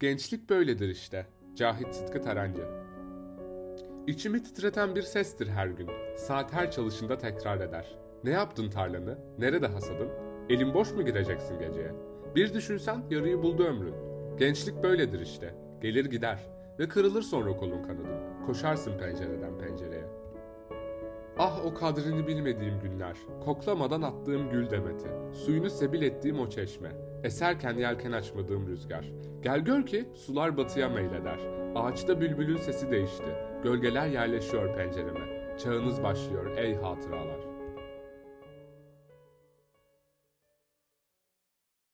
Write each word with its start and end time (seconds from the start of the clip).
Gençlik 0.00 0.50
böyledir 0.50 0.88
işte. 0.88 1.26
Cahit 1.54 1.94
Sıtkı 1.94 2.22
Tarancı 2.22 2.62
İçimi 4.06 4.42
titreten 4.42 4.94
bir 4.94 5.02
sestir 5.02 5.48
her 5.48 5.66
gün. 5.66 5.88
Saat 6.16 6.52
her 6.52 6.70
çalışında 6.70 7.18
tekrar 7.18 7.60
eder. 7.60 7.98
Ne 8.24 8.30
yaptın 8.30 8.70
tarlanı? 8.70 9.18
Nerede 9.38 9.66
hasadın? 9.66 10.08
Elin 10.48 10.74
boş 10.74 10.92
mu 10.92 11.04
gireceksin 11.04 11.58
geceye? 11.58 11.92
Bir 12.36 12.54
düşünsen 12.54 13.02
yarıyı 13.10 13.42
buldu 13.42 13.64
ömrün. 13.64 13.94
Gençlik 14.38 14.82
böyledir 14.82 15.20
işte. 15.20 15.54
Gelir 15.82 16.04
gider. 16.04 16.38
Ve 16.78 16.88
kırılır 16.88 17.22
sonra 17.22 17.56
kolun 17.56 17.82
kanadın. 17.82 18.46
Koşarsın 18.46 18.98
pencereden 18.98 19.58
pencereye. 19.58 20.04
Ah 21.40 21.64
o 21.64 21.74
kadrini 21.74 22.26
bilmediğim 22.26 22.80
günler, 22.80 23.16
koklamadan 23.44 24.02
attığım 24.02 24.50
gül 24.50 24.70
demeti, 24.70 25.08
suyunu 25.32 25.70
sebil 25.70 26.02
ettiğim 26.02 26.40
o 26.40 26.48
çeşme, 26.48 26.92
eserken 27.24 27.74
yelken 27.74 28.12
açmadığım 28.12 28.66
rüzgar. 28.66 29.12
Gel 29.42 29.60
gör 29.60 29.86
ki 29.86 30.08
sular 30.14 30.56
batıya 30.56 30.88
meyleder, 30.88 31.38
ağaçta 31.74 32.20
bülbülün 32.20 32.56
sesi 32.56 32.90
değişti, 32.90 33.34
gölgeler 33.62 34.06
yerleşiyor 34.06 34.76
pencereme, 34.76 35.56
çağınız 35.58 36.02
başlıyor 36.02 36.56
ey 36.56 36.74
hatıralar. 36.74 37.47